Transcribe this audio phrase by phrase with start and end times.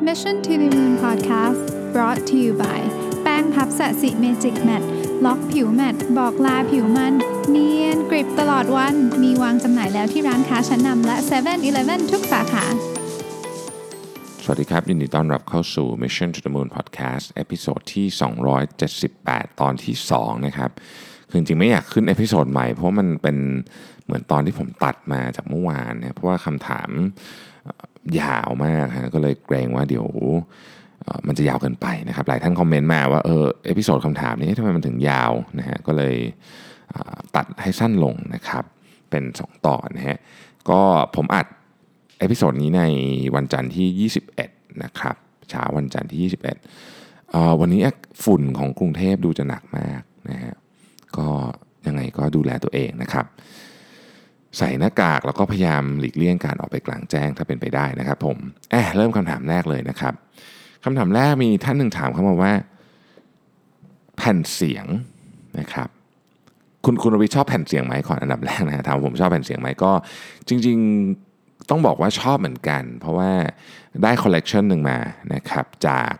[0.00, 2.80] Mission to the Moon Podcast brought to you by
[3.22, 4.82] แป้งพัฟ Sasi Magic Matte
[5.24, 7.14] ล็อกผิว matte บอกลาผิวมัน
[7.50, 12.64] เนียนกริบตลอดวัน มีวางจำหน่ายแล้วที่ร้านค้าชั้นนำและ7 e เ e ่ e อทุกสาขา
[14.42, 18.06] สวัสดีครับ ยินดีต้อนรับเข้าสู่ Mission to the Moon Podcast episode ที่
[18.84, 20.70] 278 ตอนที่ 2 นะครับ
[21.28, 23.36] คือจริงไม่อยากขึ้น episode ใหม่เพราะมันเป็น
[24.04, 26.90] เหมือนตอนที่ผมตัดมาจากเมื่อวานเนี่ยเพราะว่าคำถาม
[28.20, 30.06] ยาวมากฮะก็เลยเกรงว่าเดี๋ยว
[31.26, 36.16] มันจะยาวเกินไปนะครับ หลายท่านคอมเมนต์มาว่าเออ episode คำถามนี้ทำไมมันถึงยาวนะฮะก็เลย
[37.36, 38.64] ตัดให้สั้นลงนะครับ
[39.10, 40.18] เป็น 2 ตอนนะฮะ
[40.70, 40.80] ก็
[41.16, 41.46] ผมอัด
[42.18, 42.82] episode นี้ใน
[43.34, 45.16] วันจันทร์ที่ 21 นะครับ
[45.50, 46.30] เช้าวันจันทร์ที่
[46.74, 47.80] 21 วันนี้
[48.24, 50.54] ฝุ่นของกรุงเทพดูจะหนักมากนะฮะ
[51.16, 51.28] ก็
[51.86, 53.26] ยังไงก็ดูแลตัวเองนะครับ
[54.56, 58.36] ใส่หน้ากากแล้วก็พยายามหลีกเลี่ยงการออกไปกลางแจ้งถ้าเป็นไปได้นะครับผม
[58.70, 60.14] แอบเริ่มคำถามแรกเลยนะครับ
[60.84, 62.52] คำถามแรกมีท่านหนึ่งถามเข้ามาว่า
[64.16, 64.86] แผ่นเสียง
[65.58, 65.88] นะครับ
[66.84, 69.92] คุณคุณวิชอบแผ่นเสียงไหมก่อนอันดับแรกนะถามผมชอบแผ่นเสียงไหมก็
[70.48, 70.78] จริง
[71.24, 73.30] ๆต้องบอกว่าชอบเหมือนกัน เพราะว่า
[74.02, 74.98] ได้คอลเลกชันหนึ่งมา
[75.34, 76.12] นะครับจาก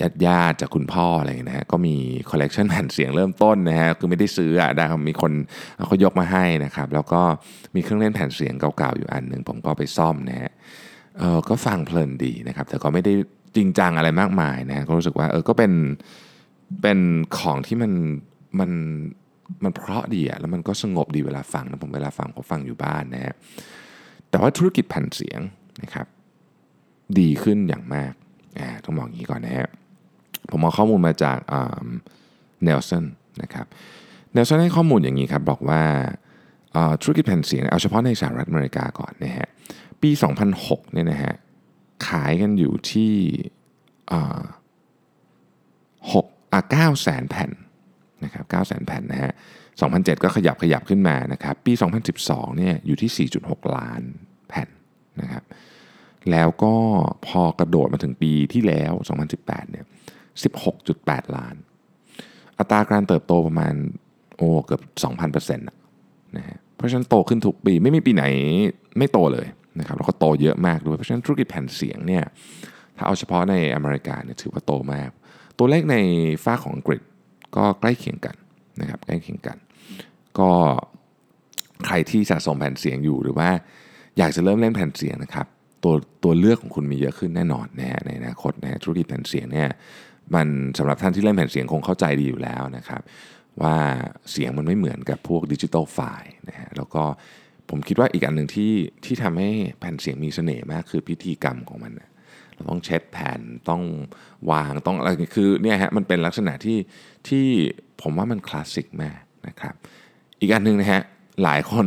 [0.00, 1.94] ญาติญาติจากคุณพ่ออะไรนะฮะก็มี
[2.30, 5.32] คอลเลกชันแผ่นเสียงเริ่มต้นนะฮะคือไม่ได้ซื้ออะได้มีคน
[5.86, 7.22] เขายกมาให้นะครับ แล้วก็
[7.74, 10.52] มีเครื่องเล่นแผ่นเสียงเก่าๆอยู่อันหนึ่งผมก็ไปซ่อมนะฮะ
[11.18, 13.12] เออก็ฟังเพลินดีนะครับ แต่ก็ไม่ได้
[13.56, 15.72] จริงจังอะไรมากมายนะก็รู้สึกว่าเออก็เป็น
[16.82, 16.98] เป็น
[17.38, 17.92] ของที่มัน
[18.60, 18.70] มัน
[19.64, 23.34] มันเพราะดีอะแล้วมันก็สงบดีเวลาฟังนะผมเวลาฟังผมฟังอยู่บ้านนะฮะ
[24.30, 25.40] แต่ว่าธุรกิจแผ่นเสียง
[25.82, 26.06] นะครับ
[27.18, 28.12] ดีขึ้นอย่างมาก
[28.84, 29.68] ต้องบอกอย่างนี้ก่อนนะฮะ
[30.50, 31.38] ผมเอาข้อมูลมาจาก
[32.62, 33.04] เนลสัน
[33.42, 33.66] นะครับ
[34.32, 35.82] เนลสันให้ข้อมูลอย่างนี้ครับบอกว่า
[37.02, 39.48] ธุรกิจแผ่นเสียงเอาเฉพาะในสหรัฐอเมริกาก่อนนะฮะ
[40.02, 40.10] ปี
[40.52, 41.34] 2006เนี่ยนะฮะ
[42.06, 43.12] ขายกันอยู่ที่
[46.12, 47.50] หกอ่าเก้าแสนแผ่น
[48.24, 49.32] นะครับเก้าแสนแผ่นนะฮะ
[49.80, 51.72] 2007 ก็ขยับขยับขึ้นมานะครับปี
[52.14, 54.21] 2012เนี่ยอยู่ที่ 4.6 ล้านแผ่นน
[56.30, 56.74] แล้วก็
[57.26, 58.92] พอกระโดดมาถึงปีที่แล้ว
[59.32, 59.84] 2018 เนี่ย
[60.60, 61.54] 16.8 ล้าน
[62.58, 63.74] อัตราการเติบโตประมาณ
[64.36, 64.82] โอ้เกือบ
[65.20, 65.76] 2,000%นะ
[66.36, 68.24] นะฮะเพราะฉะนั้นโตขึ้นทุกปีไม่มีปีไหน
[68.98, 69.46] ไม่โตเลย
[69.78, 72.24] นะครับแล้วก็โตเยอะมากด้วย เพราะฉะนั้นธุรกิจแผ่นเสียงเนี่ย
[72.96, 75.10] ถ้าเอาเฉพาะในอเมริกาเนี่ยถือว่าโตมาก
[75.58, 75.96] ตัวเลขใน
[76.44, 77.02] ฝ้าของอังกฤษ
[77.56, 78.36] ก็ใกล้เคียงกัน
[78.80, 79.56] นะครับใกล้เคียงกัน
[80.38, 80.50] ก็
[81.86, 83.48] ใครที่สะสมแผ่นเสียงอยู่หรือว่า
[84.18, 85.46] อยากจะเริ่มเล่นแผ่นเสียงนะครับ
[85.82, 85.94] ตัว
[86.24, 89.68] ตัวเลือกของคุณมีเยอะขึ้นแน่นอนนะฮะในอนาคตนะธุรกิจแผ่นเสียงเนี่ย
[90.34, 90.48] มัน
[90.78, 93.02] สำหรับท่านที่เล่นแผ่นเสียงคงเข้าใจดีอยู่แล้วนะครับ
[93.62, 93.76] ว่า
[94.30, 97.04] เสียงมันไม่เหมือนกับพวกดิจิตอลไฟล์นะฮะแล้วก็
[97.70, 98.72] ผมคิดว่าอีกอันหนึ่งที่
[99.04, 101.92] ที่ทำให้แผ่นเสียงมีเสน่ห์มากคือพิธีกรรมของมัน
[102.54, 103.82] เราต้องเช็ดแผ่นต้อง
[104.50, 106.78] วางต้องอะไรคือเนี่ยฮะมันเป็นลักษณะที่
[107.28, 107.46] ที่
[108.02, 109.74] ผมว่ามันคลาสสิกมากนะครับ
[110.40, 111.02] อีกอันหนึ่งนะฮะ
[111.42, 111.86] หลายคน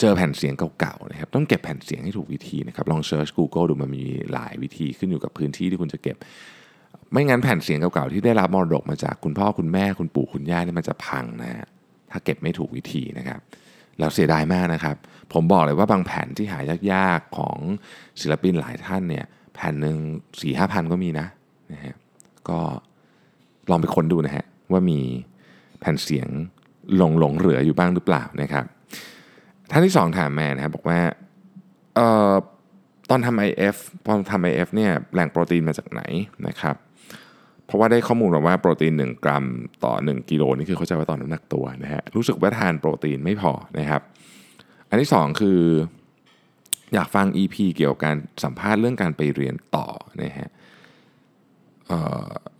[0.00, 6.16] เจอแผ่นเสียงเก่าๆนะครับต้องเก็บแผ่นเสียงให้ถูกวิธีนะครับลอง search Google ดูมันมีหลายวิธีขึ้นอยู่กับพื้นที่ที่คุณจะเก็บ
[7.12, 11.66] ไม่งั้นแผ่นเสียงเก่าๆที่ได้รับมรดกมาจากคุณพ่อคุณแม่คุณปู่คุณย่าเนี่ยมันจะพังนะฮะ
[12.10, 13.40] ถ้าเก็บไม่ถูกวิธีนะครับ
[13.98, 14.96] แล้วเสียดายมากนะครับ
[15.32, 16.60] ผมบอกเลยว่าบางแผ่นที่หา
[16.92, 17.58] ยากๆของ
[18.20, 19.96] ศิลปินหลายท่านเนี่ยแผ่นหนึ่ง
[20.40, 21.26] สี่ห้าพันก็มีนะ
[21.72, 21.94] นะฮะ
[22.48, 22.58] ก็
[23.70, 25.00] ลองไปค้นดูนะฮะว่ามี
[25.80, 26.28] แผ่นเสียง
[26.96, 28.64] หลงหลงเหลืออยู่บ้างหรือเปล่านะครับ
[29.70, 31.00] ท่านที่สองถามแม่นะครับบอกว่า
[31.94, 32.32] เอ่อ
[33.10, 36.02] ตอนทำ IF ตอนทำ IF เนี่ยแหล่งโปรตีนมาจากไหน
[36.46, 36.76] นะครับ
[37.66, 39.44] เพราะว่าได้ข้อมูลมาว่าโปรตีน 1 กรัม
[39.84, 44.02] ต่อ 1 กิโลนี่คือเข้าใจว่าต่อน้ำหนักตัวนะฮะรู้สึกว่าทานโปรตีนไม่พอนะครับ
[44.88, 45.60] อันที่ 2 คือ
[46.94, 49.86] อยากฟัง EP เกี่ยวกับการสัมภาษณ์เรื่องการไปเรียนต่อ
[50.22, 50.48] นะฮะ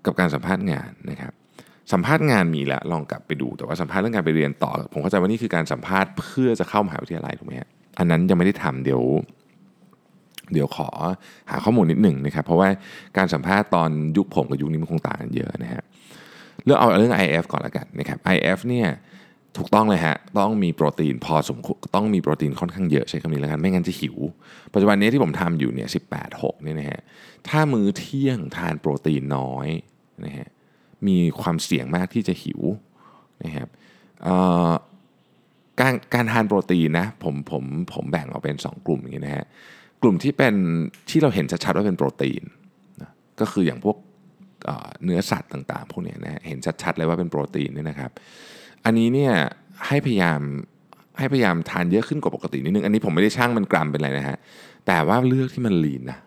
[0.04, 1.32] กับการสัมภาษณ์งานนะครับ
[1.92, 7.68] สัมภาษณ์งานมีแล้วลองกลับไปดูแต่ว่าสัมภาษณ์เรื่องการไปเรียนต่อ ผมเข้าใจว่านี่คือการสัมภาษณ์เพื่อจะเข้ามหาวิทยาลัยถูกไหมฮะ
[7.98, 9.02] อันนั้นยังไม่ได้ทำเดี๋ยว
[10.52, 10.88] เดี๋ยวขอ
[11.50, 12.68] หาข้อมูลนิดหนึ่งนะครับ เพราะว่า
[13.16, 15.82] การสัมภาษณ์ตอนยุคผมกับยุคนี้มันคงต่างกันเยอะนะฮะ
[16.64, 18.88] เรื่องเอาเรื่อง IF ก่อนละกันนะครับ IF เนี่ย
[19.56, 24.16] ถูกต้องเลยฮะ ต้องมีโปรตีนพอสมควรต้องมีโปรตีนค่อนข้างเยอะใช้คำนี้แล้วกัน ไม่งั้นจะหิว
[24.72, 27.00] ปัจจุบันนี้ที่ผมทำอยู่เนี่ยสิบแปดหกเนี่ยนะฮะ
[27.48, 29.68] ถ้ามื้อเที่ยงทานโปรตีนน้อย
[30.26, 30.48] นะฮะ
[31.06, 32.60] มีความเสี่ยงมากที่จะหิว
[33.44, 33.68] นะครับ
[35.80, 37.64] การการทานโปรตีนนะผมผม
[37.94, 39.46] ผมแบ่งออกเป็น 2 กลุ่มอย่างนี้นะฮะ
[40.02, 40.54] กลุ่มที่เป็น
[41.08, 42.42] ที่เราเห็นชัดๆว่าเป็นโปรตีน
[43.00, 43.10] นะ
[43.40, 43.96] ก็คืออย่างพวก
[45.04, 48.10] เนื้อสัตว์ต่างๆพวกนี้นะเห็นชัดๆเลยว่าเป็นโปรตีนนี่นะครับ
[48.84, 49.32] อันนี้เนี่ย
[49.86, 50.40] ให้พยายาม
[51.18, 54.38] ให้พยายามทานเยอะขึ้นกว่าปกตินิดนึง อันนี้ผมไม่ได้ช่างมันกรัมเป็นอะไรนะฮะ
[54.86, 56.18] แต่ว่าเลือกที่มันลีนนะ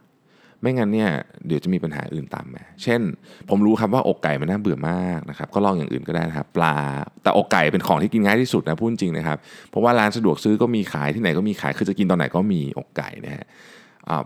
[0.61, 1.09] ไม่งั้นเนี่ย
[1.47, 3.01] เดี๋ยวจะมีปัญหาอื่นตามมา เช่น
[3.49, 6.77] ผมรู้ครับว่าอกไก่มันน่าเบื่อมากนะครับ ก็ลองอย่างอื่นก็ได้นะครับ ปลา
[7.23, 9.37] แต่อกไก่เป็นของที่กินง่ายที่สุดนะพูดจริงนะครับ
[9.69, 13.45] เพราะว่าร้านสะดวกซื้อก็มีขายที่ไหนก็มีขาย คือจะกินตอนไหนก็มีอกไก่นะฮะ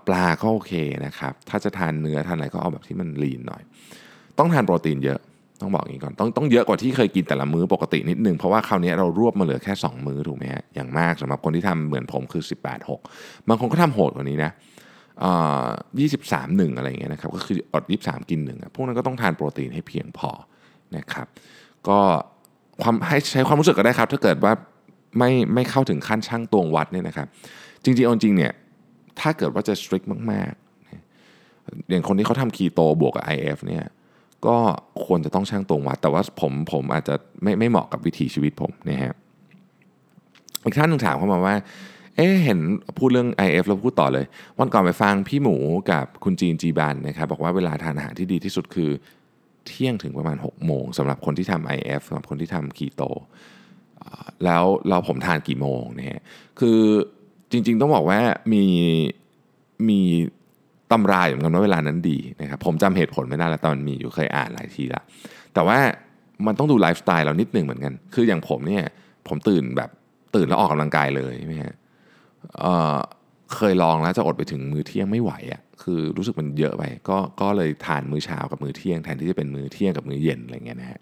[0.08, 0.74] ปลาก็โอเค
[1.06, 3.62] นะครับ ถ้าจะทานเนื้อทานอะไรก็เอาแบบที่มันลีนหน่อย
[4.40, 5.20] ต้องทานโปรตีนเยอะ
[5.62, 14.52] ต้องบอกอย่างนี้ก่อน ต้องต้องเยอะกว่าที่เคยกินแต่ละมื้อปกตินิดนึง เพราะว่าคราวนี้เรารวบมาเหลือแค่ 2 มื้อถูกไหมฮะ อย่างมากสำหรับคนที่ทำเหมือนผมคือ 18 6 บางคนก็ทำโหดกว่านี้นะ
[16.00, 20.30] ยี่สิบสามหนึ่งอะไรอย่างเงี้ยนะครับก็คืออดยี่สามกินหนึ่งพวกนั้นก็ต้องทานโปรตีนให้เพียงพอ
[20.98, 21.28] นะครับ
[21.88, 22.00] ก็
[22.82, 24.54] ความให้ใช้ความรู้สึกก็ได้ครับ ถ้าเกิดว่า
[25.18, 27.28] ไม่ไม่เข้าถึงขั้นช่างตวงวัดเนี่ยนะครับ
[27.84, 28.54] จริงๆจริงเนี่ย
[29.20, 33.86] ถ้าเกิดว่าจะ strict มากๆอย่างคนที่เขาทำคีโตบวกกับ IF เนี่ย
[34.48, 34.58] ก็
[35.06, 39.16] ควรจะต้องช่างตวงวัด แต่ว่าผมผมอาจจะไม่ไม่เหมาะกับวิถีชีวิตผมนะฮะ
[40.64, 41.56] อีกท่านหนึ่งถามเข้ามาว่า
[42.16, 42.60] เอ๊เห็น
[42.98, 44.26] พูดเรื่อง IF แล้วพูดต่อเลย
[44.60, 45.56] วันก่อนไปฟังพี่หมู
[45.92, 48.90] กับคุณจีนจีบันนะครับบอกว่าเวลาทานอาหารที่ดีที่สุดคือ
[49.68, 53.04] เที่ยงถึงประมาณ 6 โมงสำหรับคนที่ทำ IF สำหรับคนที่ทำคีโต
[54.46, 56.22] แล้วเราผมทานกี่โมงเนี่ย
[56.60, 56.80] คือ
[57.52, 58.20] จริงๆต้องบอกว่า
[58.54, 58.66] มี
[59.90, 60.00] มี
[60.92, 65.02] ตำราอยู่เหมือนกันว่าเวลานั้นดีนะครับผมจำเหตุผลไม่ได้แล้วตอนมีอยู่เคยอ่านหลายทีละ
[65.54, 65.78] แต่ว่า
[66.46, 68.84] มันต้องดูไลฟ์สไตล์เรานิดหนึ่งเหมือนกัน คืออย่างผมเนี่ย
[69.28, 69.90] ผมตื่นแบบ
[70.36, 71.76] ตื่นแล้วออกกำลังกายเลยใช่ไหมฮะ
[73.56, 81.00] เคยลองแล้วจะอดไปถึงมื้อเที่ยงไม่ไหวอะ่ะคือรู้สึกมันเยอะไปก็ก็เลยทานมื้อเช้ากับมื้อเที่ยงแทนที่จะเป็นมื้อเที่ยงกับมื้อเย็นอะไรเงี้ยนะฮะ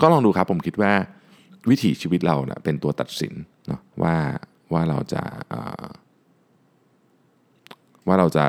[0.00, 0.92] ก็ลองดูครับผมคิดว่า
[1.70, 3.34] วิถีชีวิตเราเนะ่ยเป็นตัวตัดสิน
[3.66, 4.14] เนาะว่า
[4.72, 5.22] ว่าเราจะ
[8.08, 8.44] ว่าเราจะ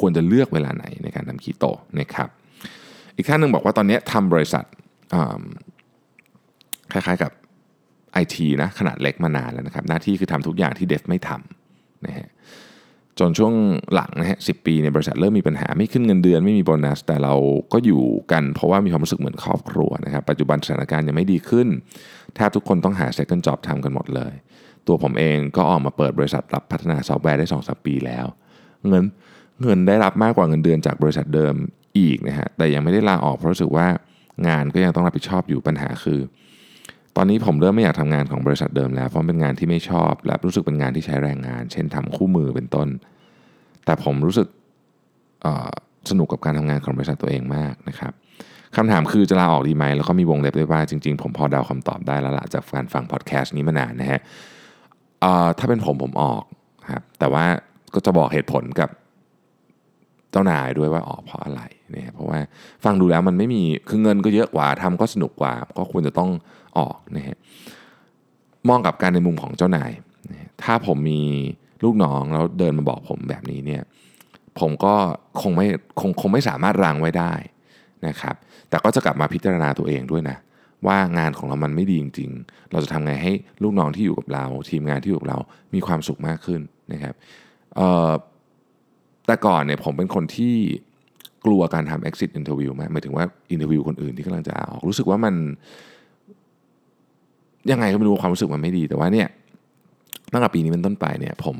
[0.00, 1.64] ควรจะเลือกเวลาไหนในการทำคีโต
[2.00, 2.28] นะครับ
[3.16, 4.64] อีกท่านหนึ่งบอกว่าตอนนี้ทำบริษัท
[6.92, 7.32] คล้ายๆกับ
[8.12, 11.65] ไอทีนะขนาดเล็กมานานแล้วนะครับ หน้าที่คือทำทุกอย่างที่เดฟไม่ทำ
[12.06, 12.28] นะฮะ
[13.18, 13.52] จนช่วง
[13.94, 17.34] หลังนะฮะสิปีในบริษัทเริ่มมีปัญหาไม่ขึ้นเงินเดือนไม่มีโบนัส แต่เรา
[17.72, 18.02] ก็อยู่
[18.32, 21.68] กันเพราะว่ามีความรู้สึกเหมือนครอบครัวนะครับปัจจุบันสถานการณ์ยังไม่ดีขึ้น
[22.36, 24.32] แทบทุกคนต้องหา second job ทำกันหมดเลย
[24.86, 28.26] ตัวผมเองก็ออกมาเปิดบริษัทรับพัฒนาซอฟต์แวร์ได้2อสปีแล้ว
[28.88, 29.04] เงิน
[29.62, 31.54] เงินได้รับมากกว่าเงินเดือนจากบริษัทเดิม
[31.98, 33.86] อีกนะฮะแต่ยังไม่ได้ลาออกเพราะรู้สึกว่า
[34.48, 36.20] งานก็ยังต้องรับผิดชอบอยู่ปัญหาคือ
[37.16, 42.88] ตอนนี้ผมเริ่มไม่อยากทำงานของบริษัทเดิมแล้วเพราะเป็นงานที่ไม่ชอบ และรู้สึกเป็นงานที่ใช้แรงงาน เช่นทำคู่มือเป็นต้น
[43.84, 44.48] แต่ผมรู้สึก
[46.10, 48.12] สนุกกับการทำงานของบริษัทตัวเองมากนะครับ
[48.76, 54.20] คำถามคือจะลาออกดีไหมแล้วก็มีวงเล็บด้วยว่าจริงๆ ผมพอเดาคำตอบได้แล้วละจากการฟังพอดแคสต์นี้มานานนะฮะ
[55.58, 56.42] ถ้าเป็นผมผมออก
[56.92, 57.44] ครับแต่ว่า
[57.94, 58.90] ก็จะบอกเหตุผลกับ
[60.30, 61.60] เจ้านายด้วยว่าออกเพราะอะไร
[61.94, 62.38] นี่ยเพราะว่า
[62.84, 66.30] ฟังดูแล้วมันไม่มีคือเงินก็เยอะกว่าทำก็สนุกกว่า ก็ควรจะต้อง
[66.78, 67.36] ออกนะฮะ
[68.68, 69.90] มองกับการในมุมของเจ้านาย
[70.62, 71.22] ถ้าผมมี
[71.84, 73.82] ลูกน้องแล้วเดินมาบอกผมแบบนี้เนี่ย
[74.60, 74.94] ผมก็
[75.40, 75.66] คงไม่
[76.00, 77.32] คงคงไม่สามารถรังไว้ได้
[78.06, 78.34] นะครับ
[78.68, 80.36] แต่ก็จะกลับมาพิจารณาตัวเองด้วยนะ
[80.86, 83.32] ว่างานของเรามันไม่ดีจริง ๆ เราจะทำไงให้
[83.62, 85.38] ลูกน้องที่อยู่กับเรา ทีมงานที่อยู่กับเรา
[85.74, 86.60] มีความสุขมากขึ้น
[86.92, 87.14] นะครับ
[89.26, 90.56] แต่ก่อนเนี่ยผมเป็นคนที่
[91.46, 95.34] กลัวการทำ exit interview มากหมายถึงว่า interview คนอื่นที่กำลังจะออกรู้สึกว่ามัน
[97.70, 99.28] ยังไงก็ไม่รู้ความรู้สึกมันไม่ดี แต่ว่าเนี่ย
[100.32, 101.56] ตั้งแต่ปีนี้เป็นต้นไปเนี่ย ผม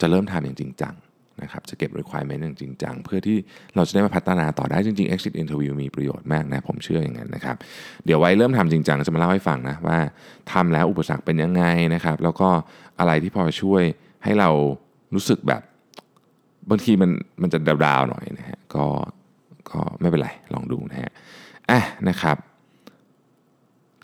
[0.00, 0.94] จะเริ่มทำอย่างจริงจัง
[1.42, 3.36] นะครับจะเก็บ requirement อย่างจริงจัง เพื่อที่
[3.76, 7.56] เราจะได้มาพัฒนาต่อได้จริง ๆ exit interview มีประโยชน์มากนะผมเชื่ออย่างนั้นนะครับ
[8.04, 9.98] เดี๋ยวไว้เริ่มทำจริงจังจะมาเล่าให้ฟังนะว่า
[10.52, 12.48] ทำแล้วอุปสรรคเป็นยังไงนะครับ แล้วก็
[12.98, 13.82] อะไรที่พอช่วย
[14.24, 14.50] ให้เรา
[15.14, 15.62] รู้สึกแบบ
[16.70, 17.10] บางทีมัน
[17.42, 18.86] มันจะดาวๆหน่อยนะฮะก็
[19.70, 21.12] ก็ไม่เป็นไรลองดูนะฮะ
[21.70, 22.36] อะนะครับ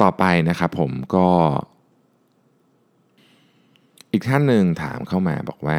[0.02, 1.28] ต่อไปนะครับผมก็
[4.12, 5.78] อีกท่านหนึ่งถามเข้ามาบอกว่า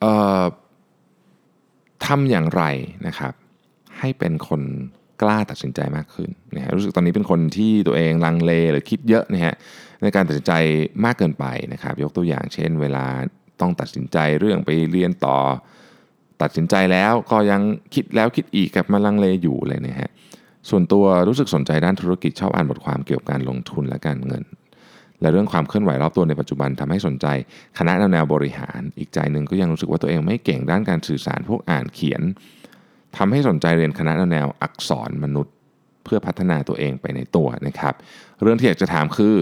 [0.00, 0.04] เอ
[0.40, 0.42] อ
[2.06, 2.62] ทำอย่างไร
[3.06, 3.32] นะครับ
[3.98, 4.62] ให้เป็นคน
[5.22, 9.54] กล้าตัดสินใจมากขึ้นนะฮะรู้สึกตอนนี้เป็นคนที่ตัวเองลังเลหรือคิดเยอะนะฮะ
[10.02, 10.52] ในการตัดสินใจ
[11.04, 13.04] มากเกินไปนะครับ ยกตัวอย่างเช่น เวลา
[13.60, 15.38] ต้องตัดสินใจเรื่องไปเรียนต่อ
[16.42, 17.60] ตัดสินใจแล้วก็ยัง
[17.94, 20.10] คิดแล้วคิดอีกกับมาลังเลอยู่เลยนะฮะ
[20.70, 24.44] ส่วนตัวรู้สึกสนใจด้านธุรกิจชอบอ่านบทความเกี่ยวกับการลงทุนและการเงิน
[25.20, 27.26] และเรื่องความเคลื่อนไหวรอบตัวในปัจจุบันทำให้สนใจ
[27.78, 32.22] คณะแนวบริหาร อีกใจหนึ่งก็ยังรู้สึกว่าตัวเองไม่เก่งด้านการสื่อสารพวกอ่านเขียน
[33.16, 35.54] ทำให้สนใจเรียนคณะแนวอักษรมนุษย์
[36.04, 37.94] เพื่อพัฒนาตัวเองไปในตัวนะครับ
[38.42, 39.36] เรื่องที่อยากจะถามคือ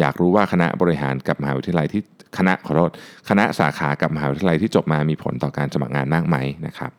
[0.00, 2.02] อยากรู้ว่าคณะบริหารกับมหาวิทยาลัยที่
[2.36, 2.90] คณะขอโทษ
[3.28, 6.90] คณะสาขากับมหาวิทยาลัยที่จบมามีผลต่อการสมัครงานมากไหมนะครับ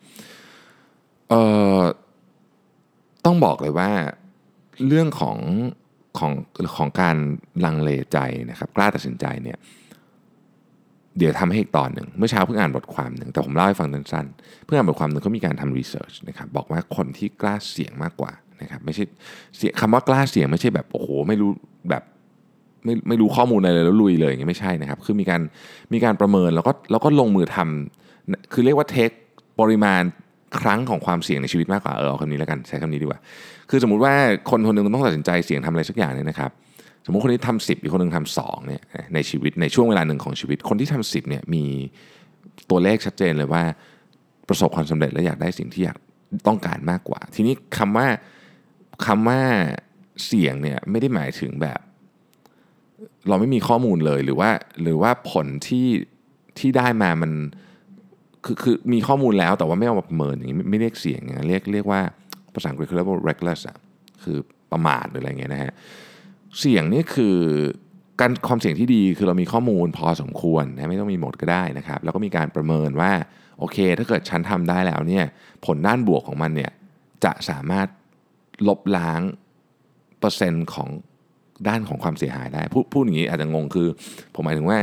[1.29, 1.41] เอ่
[1.79, 1.81] อ
[3.25, 3.89] ต้องบอกเลยว่า
[4.87, 5.37] เรื่องของ
[6.19, 6.31] ของ
[6.77, 7.17] ของการ
[7.65, 8.17] ลังเลใจ
[8.49, 9.57] นะครับกล้าตัดสินใจเนี่ย
[11.17, 18.31] เดี๋ยวทำให้อีกตอนหนึ่งเมื่อเช้าเพิ่งอ่านบทความหนึ่งแต่ผมเล่าให้ฟังสั้นๆเพิ่งอ่านบทความหนึ่งเขามีการทำรีเสิร์ชนะครับบอกว่าคนที่กล้าเสี่ยงมากกว่า
[18.61, 19.03] นะครับไม่ใช่
[19.57, 21.51] เสียงคำว่ากล้าเสี่ยงไม่ใช่แบบโอ้โหไม่รู้
[21.89, 22.03] แบบ
[22.87, 25.41] ไม่ไม่รู้ข้อมูลอะไรเลยแล้วลุยเลยอย่างเงี้ไม่ใช่นะครับ คือมีการ
[25.93, 29.11] มีการประเมินแล้วก็แล้วก็ลงมือทำคือเรียกว่าเทค
[29.59, 30.03] ปริมาณ
[30.59, 33.19] ครั้งของความเสี่ยงในชีวิตมากกว่าเออเอาคำนี้แล้วกันใช้คำนี้ดีกว่า
[33.69, 34.13] คือสมมุติว่า
[34.49, 36.51] คนคนหนึงต้องตัดสินใจเสี่ยงทำอะไรสักอย่างเนี่ยนะครับ
[37.05, 38.81] สมมติคนนี้ทำสิบอีกคนหนึ่งทำสองเนี่ย
[39.13, 41.63] ในชีวิตในช่วงเวลาหนึ่งของชีวิต คนที่ทำสิบเนี่ยมี
[42.69, 43.63] ตัวเลขชัดเจนเลยว่า
[44.47, 45.97] ประสบความสำเร็จและอยากได้สิ่งที่อยาก
[46.47, 48.07] ต้องการมากกว่า ทีนี้คำว่า
[49.05, 49.41] คำว่า
[50.25, 51.79] เสี่ยงเนี่ยไม่ได้หมายถึงแบบ
[53.29, 54.49] เราไม่มีข้อมูลเลยหรือว่า
[54.81, 55.87] หรือว่าผลที่
[56.59, 57.31] ที่ได้มามัน
[58.45, 62.01] คือคือมีข้อมูลแล้วแต่ว่าไม่เอามาประเมินอย่างนี้ไม่เรียกเสี่ยงอย่างเรียกเรียกว่า
[62.53, 63.77] ภาษาอังกฤษเขาเรียกว่า reckless อะ
[64.23, 64.37] คือ
[64.71, 65.73] ประมาทหรืออะไรเงี้ยนะฮะ
[66.59, 67.37] เสี่ยงนี่คือ
[68.19, 73.11] การความเสี่ยงที่ดีคือเรามีข้อมูลพอสมควรนะไม่ต้องมีหมดก็ได้นะครับแล้วก็มีการประเมินว่า
[73.59, 75.25] โอเค ถ้าเกิดฉันทำได้แล้วเนี่ย
[75.65, 76.71] ผลด้านบวกของมันเนี่ย
[77.23, 77.87] จะสามารถ
[78.67, 79.21] ลบล้าง
[80.19, 80.89] เปอร์เซ็นต์ของ
[81.67, 83.87] ด้านของความเสียหายได้ พูดพูดอย่างนี้อาจจะงงคือ
[84.35, 84.79] ผมหมายถึงว่า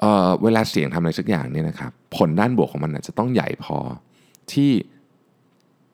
[0.00, 3.76] เออเวลาเสี่ยงทำอะไรสักอย่างเนี่ยนะครับผลด้านบวกของมันจะต้องใหญ่พอ
[4.52, 4.72] ที่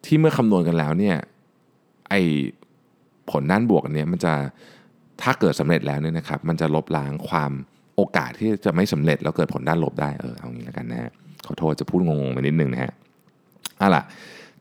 [0.05, 1.17] ที่เมื่อคำนวณกันแล้วเนี่ย
[2.11, 2.15] ไอ
[3.31, 4.33] ผลด้านบวกอันนี้มันจะ
[5.23, 7.53] ถ้าเกิดสำเร็จแล้วเนี่ยนะครับ มันจะลบล้างความ
[7.97, 11.11] โอกาสที่จะไม่สำเร็จแล้วเกิดผลด้านลบได้เออเอางี้แล้วกันนะฮะ
[11.47, 12.93] ขอโทษจะพูดงงๆไปนิดนึงนะฮะ
[13.79, 14.03] เอาล่ะ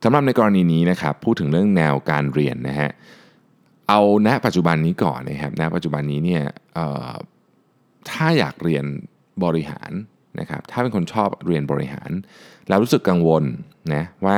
[0.03, 2.89] สำหรับในกรณีนี้นะครับพูดถึงเรื่องแนวการเรียนนะฮะ
[3.89, 6.43] เอาณปัจจุบันนี้ก่อนนะครับณปัจจุบันนี้เนี่ย
[8.09, 8.85] ถ้าอยากเรียน
[9.43, 9.91] บริหาร
[10.39, 12.11] นะครับถ้าเป็นคนชอบเรียนบริหาร
[12.69, 13.43] แล้วรู้สึกกังวล
[13.93, 14.37] นะว่า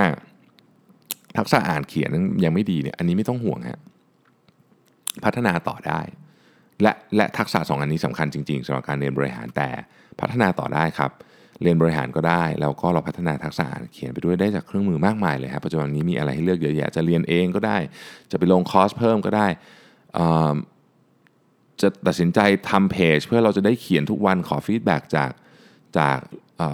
[1.37, 2.09] ทักษะอ่านเขียน
[2.43, 3.79] ยังไม่ดีเนี่ยอันนี้ไม่ต้องห่วงฮะ
[5.23, 6.01] พัฒนาต่อได้
[6.81, 9.69] และและทักษะสองอันนี้สำคัญจริงๆสำหรับการเรียนบริหารแต่
[10.19, 11.11] พัฒนาต่อได้ครับ
[11.63, 17.77] เรียนบริหารก็ได้ แล้วก็เราพัฒนาทักษะอ่านเขียนไปด้วยได้จากเครื่องมือมากมายเลยครับปัจจุบันนี้มีอะไรให้เลือกเยอะแยะจะเรียนเองก็ได้
[18.31, 19.47] จะไปลงคอร์สเพิ่มก็ได้
[21.81, 25.31] จะตัดสินใจทำเพจเพื่อเราจะได้เขียนทุกวันขอฟีดแบ็กจาก
[25.97, 26.17] จาก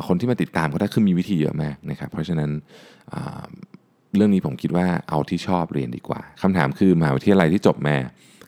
[0.07, 2.51] คนที่มาติดตามก็ได้คือมีวิธีเยอะมากนะครับเพราะฉะนั้น
[4.15, 7.95] เรื่องนี้ผมคิดว่าเอาที่ชอบเรียนดีกว่าคำถามคือมหาวิทยาลัยที่จบมา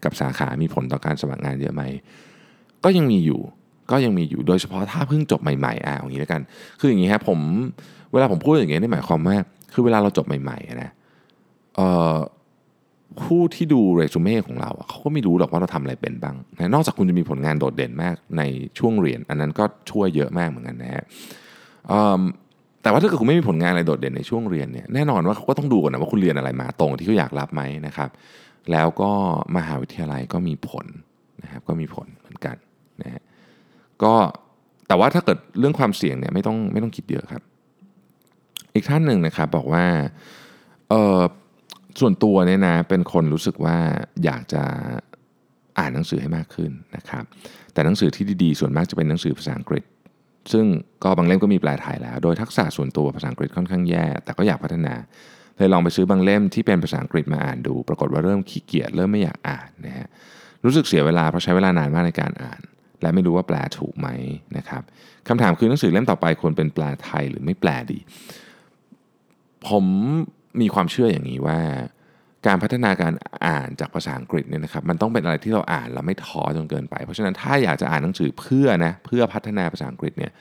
[0.03, 1.83] กับสาขามีผลต่อการสมัครงานเยอะไหม
[2.83, 3.41] ก็ยังมีอยู่
[3.91, 6.41] ก็ยังมีอยู่โดยเฉพาะถ้าเพิ่งจบใหม่ๆอะอย่างนี้แล้วกัน
[6.79, 7.39] คืออย่างนี้ครับผม
[8.11, 9.35] เวลาผมพูดอย่างนี้นี่หมายความว่า
[9.73, 10.91] คือเวลาเราจบใหม่ๆนะ
[11.75, 12.15] เอ่อ
[13.21, 18.41] ผู้ที่ดูเรซูเม่ของเราเขาก็ไม่รู้หรอกว่าเราทำอะไรเป็นบ้างนะนอกจากคุณจะมีผลงานโดดเด่นมากใน
[18.79, 21.05] ช่วงเรียน อันนั้นก็ช่วยเยอะมากเหมือนกันนะฮะ
[22.81, 28.09] แต่ว่าถ้าเกิดคุณไม่มีผลงานอะไรโดดเด่นในช่วงเรียนเนี่ยแน่นอนว่าเขาก็ต้องดูก่อนนะว่าคุณเรียนอะไรมาตรงที่เขาอยากรับไหมนะครับ
[28.71, 29.11] แล้วก็
[29.57, 30.85] มหาวิทยาลัยก็มีผล
[31.43, 32.55] นะครับก็มีผลเหมือนกัน
[34.03, 34.13] ก็
[34.87, 37.41] แต่ว่าถ้าเกิดเรื่องความเสี่ยงเนี่ยไม่ต้องไม่ต้องคิดเยอะครับ
[38.73, 39.85] อีกท่านหนึ่งนะครับบอกว่า
[40.89, 41.19] เออ
[41.99, 43.77] ส่วนตัวเนี่ยนะเป็นคนรู้สึกว่า
[44.23, 44.63] อยากจะ
[45.79, 47.23] อ่านหนังสือให้มากขึ้นนะครับ
[47.73, 49.83] แต่หนังสือที่ดีๆ ส่วนมากจะเป็นหนังสือภาษาอังกฤษ
[50.51, 50.65] ซึ่ง
[51.03, 54.93] ก็บางเล่มก็มีแปลไทยแล้ว โดยทักษะส่วนตัวภาษาอังกฤษค่อนข้างแย่ แต่ก็อยากพัฒนา
[55.57, 60.07] เลยลองไปซื้อบางเล่มที่เป็นภาษาอังกฤษมาอ่านดู ปรากฏว่าเริ่มขี้เกียจเริ่มไม่อยากอ่านนะฮะ
[60.65, 62.61] รู้สึกเสียเวลาเพราะใช้เวลานานมากในการอ่าน
[63.01, 64.07] และไม่รู้ว่าแปลถูกไหม
[64.57, 64.83] นะครับ
[65.27, 67.99] คำถามคือหนังสือเล่มต่อไปควรเป็นแปลไทยหรือไม่แปลดี
[69.67, 69.85] ผม
[70.61, 71.59] มีความเชื่ออย่างนี้ว่า
[72.47, 73.13] การพัฒนาการ
[73.47, 80.31] อ่านจากภาษาอังกฤษเนี่ยนะครับมันต้องเป็นอะไรที่เราอ่านแล้วไม่ท้อจนเกินไป เพราะฉะนั้นถ้าอยากจะอ่านหนังสือเพื่อนะเพื่อพัฒนาภาษาอังกฤษเนี่ย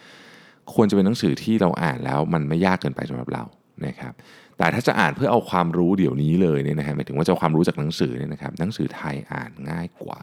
[0.74, 3.44] ควรจะเป็นหนังสือที่เราอ่านแล้วมันไม่ยากเกินไปสำหรับเรา
[3.86, 4.12] นะครับ
[4.58, 10.20] แต่ถ้าจะอ่านเพื่อเอาความรู้เดี๋ยวนี้เลยเนี่ยนะฮะหมายถึงว่าจะเอาความรู้จากหนังสือเนี่ยนะครับหนังสือไทยอ่านง่ายกว่า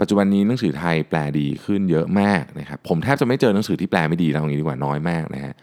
[0.00, 5.54] ปัจจุบันนี้หนังสือไทยแปลดีขึ้นเยอะมากนะครับผมแทบจะไม่เจอหนังสือที่แปลไม่ดีแล้วอย่างนี้ดีกว่าน้อยมากนะฮะ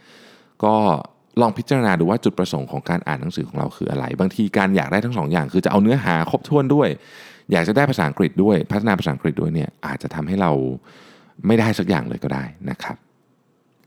[0.63, 0.75] ก็
[1.41, 6.89] ลองพิจารณาดูว่าจุดประสงค์ของการอ่านหนังสือของเราคืออะไร บางทีการอยากได้ทั้งสองอย่าง คือจะเอาเนื้อหาครบถ้วนด้วย
[7.51, 10.51] อยากจะได้ภาษาอังกฤษด้วย พัฒนาภาษาอังกฤษด้วยเนี่ยอาจจะทำให้เรา
[11.47, 12.97] ไม่ได้สักอย่างเลยก็ได้นะครับ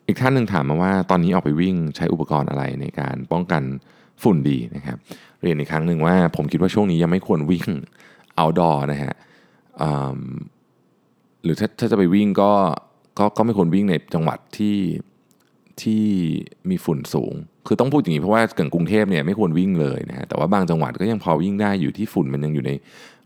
[0.07, 3.63] อีกท่านหนึ่งถามมาว่าตอนนี้ออกไปวิ่งใช้อุปกรณ์อะไรในการป้องกัน
[4.23, 4.97] ฝุ่นดีนะครับ
[5.43, 7.69] เรียนอีกครั้งหนึ่งว่าผมคิดว่าช่วงนี้ยังไม่ควรวิ่ง
[8.39, 9.30] outdoor นะฮะอืม
[11.45, 12.51] หรือถ้าถ้าจะไปวิ่งก็
[13.19, 14.79] ก็ก็ไม่ควรวิ่งในจังหวัดที่
[15.83, 16.05] ที่
[16.71, 17.35] มีฝุ่นสูง
[17.67, 22.73] คือต้องพูดอย่างนี้เพราะว่าเกิดกรุงเทพเนี่ยไม่ควรวิ่งเลยนะฮะแต่ว่าบางจังหวัดก็ยังพอวิ่งได้อยู่ที่ฝุ่นมันยังอยู่ใน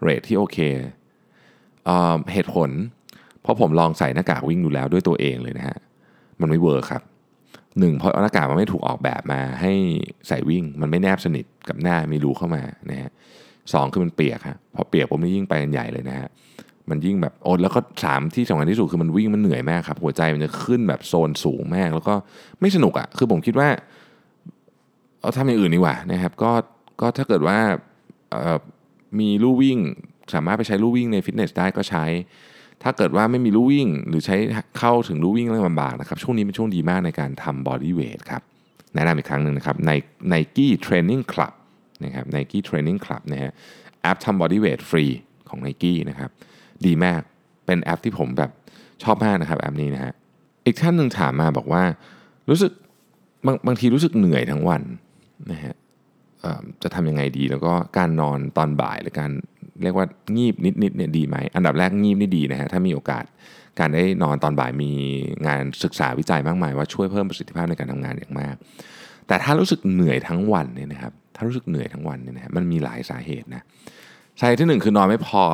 [0.00, 0.58] rate ที่โอเค
[1.84, 1.90] เอ
[2.32, 2.70] เหตุผล
[3.42, 5.78] เพราะผมลองใส่หน้ากากวิ่งดูแล้วด้วยตัวเองเลยนะฮะ
[6.40, 7.02] มันไม่ work ครับ
[7.78, 9.73] หนึ่งเพราะหน้ากากมันไม่ถูกออกแบบมาให้
[10.28, 13.11] ใส่วิ่งมันไม่แนบสนิทกับหน้ามีรูเข้ามานะฮะ
[13.73, 16.28] สองคือมันเปียกฮะพอเปียกผมนี่ยิ่งไปกันใหญ่เลยนะฮะ
[16.90, 22.14] มันยิ่งแบบโอ้แล้วก็สามที่สำคัญที่สุดคือมันวิ่งมันเหนื่อยมากครับ หัวใจมันจะขึ้นแบบโซนสูงมาก แล้วก็
[22.60, 23.68] ไม่สนุกอะ่ะคือผมคิดว่า
[25.20, 26.52] เอาทำอย่างอื่นดีกว่านะครับก็
[27.00, 27.58] ก็ถ้าเกิดว่า
[29.18, 29.78] มีลู่วิ่ง
[30.34, 32.04] สามารถไปใช้ลู่วิ่งในฟิตเนสได้ก็ใช้
[32.82, 34.36] ถ้าเกิดว่าไม่มีลู่วิ่ง หรือใช้
[34.78, 38.42] เข้าถึงลู่วิ่งแล้วลำบากนะครับช่วงนี้เป็นช่วงดีมากในการทำ bodyweight ครับ
[38.94, 39.90] แนะนำอีกครั้งหนึ่งนะครับใน
[40.32, 41.52] Nike Training Club
[42.04, 43.52] นะครับ Nike Training Club นะฮะ
[44.02, 45.04] แอปทำ bodyweight ฟรี
[45.48, 46.30] ของ Nike นะครับ
[46.88, 47.20] ดีมาก
[47.66, 48.50] เป็นแอปที่ผมแบบ
[49.02, 50.12] ชอบมากนะครับแอปนี้นะฮะ
[50.66, 51.82] อีกท่านหนึ่งถามมาบอกว่า
[52.50, 52.72] รู้สึก
[53.46, 54.82] บางบางทีรู้สึกเหนื่อยทั้งวัน
[55.52, 55.74] นะฮะ
[56.82, 59.30] จะทำยังไงดี แล้วก็การนอนตอนบ่ายหรือการ
[59.82, 63.24] เรียกว่างีบนิดๆเนี่ยดีไหม อันดับแรกงีบนี่ดีนะฮะถ้ามีโอกาส
[63.78, 64.90] การได้นอนตอนบ่ายมี
[65.46, 68.54] งานศึกษาวิจัยมากมายว่าช่วยเพิ่มประสิทธิภาพในการทำงานอย่างมาก
[69.26, 73.62] แต่ถ้ารู้สึกเหนื่อยทั้งวันเนี่ยนะครับถ้ารู้สึกเหนื่อยทั้งวันเนี่ยนะมันมีหลายสาเหตุนะ
[74.40, 75.44] สาเหตุที่หนึ่งคือนอนไม่พอ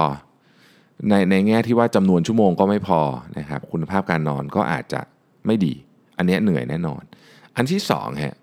[1.08, 3.00] ในในแง่ที่ว่าจำนวนชั่วโมงก็ไม่พอ
[3.38, 5.00] นะครับคุณภาพการนอนก็อาจจะ
[5.46, 5.74] ไม่ดี
[6.16, 7.02] อันนี้เหนื่อยแน่นอน
[7.56, 8.36] อันที่สองฮะ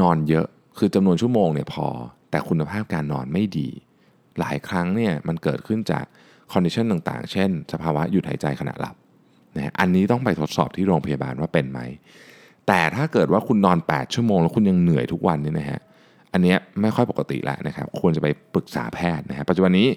[0.00, 0.46] นอนเยอะ
[0.78, 1.86] คือจำนวนชั่วโมงเนี่ยพอ
[2.30, 3.68] แต่คุณภาพการนอนไม่ดี
[4.38, 6.04] หลายครั้งเนี่ยมันเกิดขึ้นจาก
[6.52, 8.96] condition ต่างๆ เช่น สภาวะหยุดหายใจขณะหลับ
[9.56, 11.80] นะอันนี้ต้องไปทดสอบที่โรงพยาบาลว่าเป็นไหม
[12.66, 15.80] แต่ถ้าเกิดว่าคุณนอน 8 ชั่วโมง แล้วคุณยังเหนื่อยทุกวันเนี่ยนะฮะ
[16.32, 19.88] อันนี้ไม่ค่อยปกติแล้วนะครับ ควรจะไปปรึกษาแพทย์นะฮะปัจจุบันนี้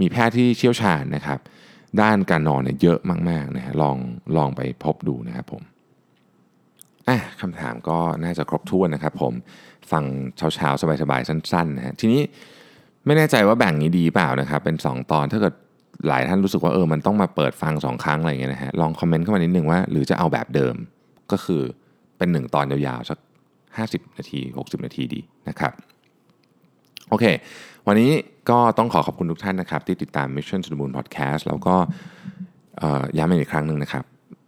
[0.00, 1.38] มีแพทย์ที่เชี่ยวชาญนะครับ
[2.00, 2.98] ด้านการนอนเนี่ยเยอะ
[3.30, 3.96] มากๆนะฮะลอง
[4.36, 5.62] ลองไปพบดูนะครับผม
[7.08, 9.32] อะคำถามก็น่าจะครบถ้วนนะครับ ผม
[9.92, 10.04] ฟัง
[10.36, 12.22] เช้าๆสบายๆสั้นๆนะฮะทีนี้
[13.06, 15.54] ไม่แน่ใจว่าแบ่งนี้ดีเปล่านะครับ เป็น 2 ตอนถ้าเกิด
[16.08, 20.74] หลายท่านรู้สึกว่าเออมันต้องมาเปิดฟัง 2 ครั้งอะไรเงี้ยนะฮะลองคอมเมนต์เข้ามานิดนึงว่า หรือจะเอาแบบเดิม
[21.32, 21.62] ก็คือ
[22.18, 23.18] เป็น 1 ตอนยาวๆสัก
[23.76, 25.72] 50 นาที 60 นาทีดีนะครับ
[27.08, 27.24] โอเค
[27.86, 28.10] วันนี้
[28.50, 31.74] ก็ต้องขอขอบคุณทุกท่านนะครับ ที่ติดตาม Mission to the Moon Podcast แล้วก็
[33.18, 34.04] ย้ำอีกครั้งหนึ่งนะครับ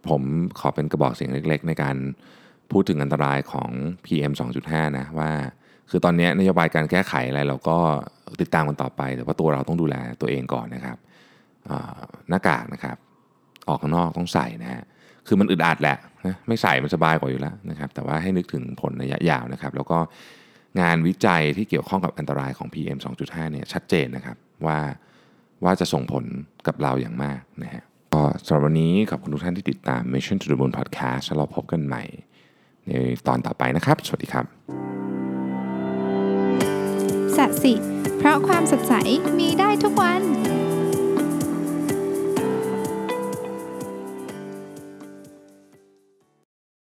[0.09, 0.21] ผม
[0.59, 1.95] ขอเป็นกระบอกเสียงเล็กๆ ในการ
[2.71, 3.69] พูดถึงอันตรายของ
[4.05, 4.31] PM
[4.65, 5.31] 2.5 นะว่า
[5.89, 7.77] คือตอนนี้นโยบายการแก้ไขอะไรเราก็
[8.41, 10.97] ติดตามกันต่อไป แต่ว่าตัวเราต้องดูแลตัวเองก่อนนะครับ
[12.29, 12.97] หน้ากากนะครับ
[13.67, 14.83] ออกข้างนอกต้องใส่นะฮะ
[15.27, 19.99] คือมันอึดอัดแหละ นะไม่ใส่มันสบายกว่าอยู่แล้วนะครับ แต่ว่าให้นึกถึงผลระยะยาวนะครับ แล้วก็
[20.81, 24.79] งานวิจัยที่เกี่ยวข้องกับอันตรายของ PM 2.5 เนี่ยชัดเจนนะครับว่า
[25.63, 26.25] ว่าจะส่งผล
[26.67, 32.03] กับเราอย่างมากนะฮะก็สำหรับวันนี้ขอบคุณทุกท่านที่ติดตาม Mission to the Moon Podcast แล้วเราพบกันใหม่
[32.87, 32.91] ใน
[33.27, 34.45] ตอนต่อไปนะครับ สวัสดีครับ
[37.37, 37.73] สัสิ
[38.17, 38.93] เพราะความสดใส
[39.39, 40.21] มีได้ทุกวัน